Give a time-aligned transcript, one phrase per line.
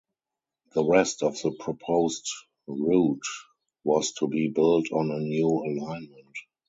[0.73, 2.27] The rest of the proposed
[2.65, 3.21] route
[3.83, 6.35] was to be built on a new alignment.